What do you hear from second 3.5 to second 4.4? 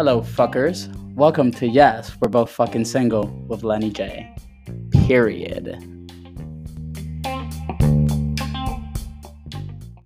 Lenny J.